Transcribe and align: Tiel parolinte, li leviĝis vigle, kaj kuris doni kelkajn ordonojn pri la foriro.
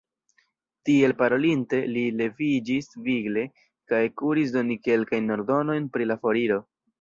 Tiel 0.87 1.11
parolinte, 1.17 1.81
li 1.97 2.05
leviĝis 2.21 2.89
vigle, 3.09 3.43
kaj 3.93 4.01
kuris 4.23 4.55
doni 4.57 4.79
kelkajn 4.89 5.37
ordonojn 5.37 5.87
pri 5.99 6.09
la 6.15 6.19
foriro. 6.27 6.61